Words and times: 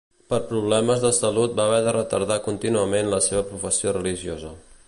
Per 0.33 0.37
problemes 0.51 1.03
de 1.03 1.11
salut 1.17 1.53
va 1.59 1.67
haver 1.71 1.83
de 1.89 1.95
retardar 1.97 2.39
contínuament 2.49 3.15
la 3.15 3.23
seva 3.29 3.47
professió 3.55 3.99
religiosa. 4.03 4.57